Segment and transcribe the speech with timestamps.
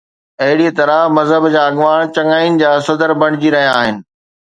[0.43, 3.95] اهڙيءَ طرح مذهب جا اڳواڻ چڱاين جا صدر بڻجي رهيا آهن.